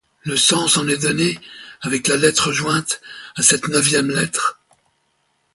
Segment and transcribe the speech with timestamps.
[0.23, 1.37] Le sens en est donné
[1.81, 3.01] avec la lettre jointe
[3.35, 4.59] à cette neuvième lettre.